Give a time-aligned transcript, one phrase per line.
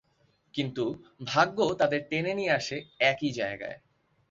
[0.53, 0.85] কিন্তু,
[1.25, 2.77] ভাগ্য তাদের টেনে নিয়ে আসে
[3.03, 3.77] একই জায়গায়।